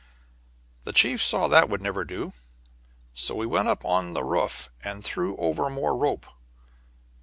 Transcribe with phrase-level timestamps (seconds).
[0.83, 2.33] "The chief saw that would never do,
[3.13, 6.25] so we went up on the roof and threw over more rope.